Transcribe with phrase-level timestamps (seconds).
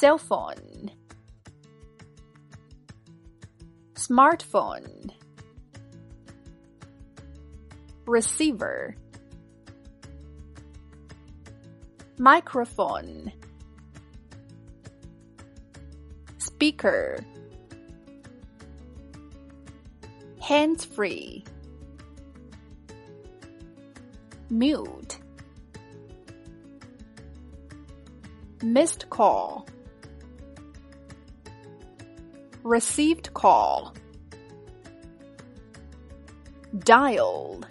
[0.00, 0.90] cell phone
[3.92, 5.10] smartphone
[8.06, 8.94] receiver
[12.16, 13.30] microphone
[16.38, 17.22] speaker
[20.40, 21.44] hands-free
[24.48, 25.18] mute
[28.62, 29.66] missed call
[32.62, 33.94] received call.
[36.78, 37.66] Dialed.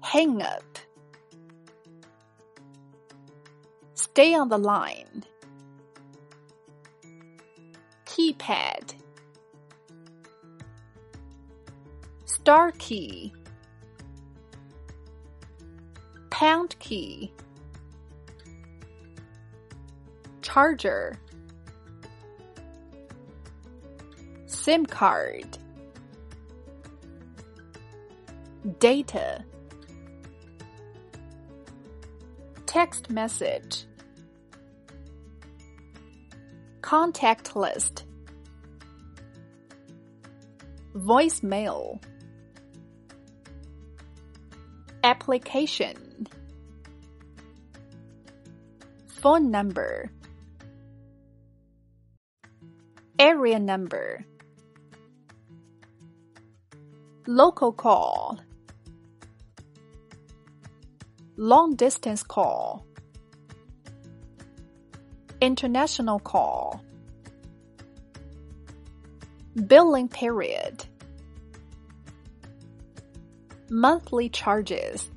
[0.00, 0.78] Hang up.
[3.94, 5.24] Stay on the line.
[8.06, 8.94] Keypad.
[12.26, 13.32] Star key.
[16.30, 17.32] Pound key.
[20.42, 21.18] Charger
[24.64, 25.58] SIM card.
[28.78, 29.44] Data.
[32.64, 33.84] Text message.
[36.80, 38.04] Contact list.
[40.96, 42.02] Voicemail.
[45.02, 46.26] Application.
[49.08, 50.10] Phone number.
[53.18, 54.24] Area number
[57.26, 58.38] local call
[61.36, 62.84] long distance call
[65.40, 66.84] international call
[69.66, 70.84] billing period
[73.70, 75.10] monthly charges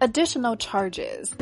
[0.00, 1.34] additional charges